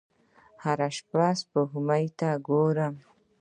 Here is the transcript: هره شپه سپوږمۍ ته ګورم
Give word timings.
هره 0.63 0.89
شپه 0.95 1.25
سپوږمۍ 1.39 2.05
ته 2.19 2.29
ګورم 2.47 2.95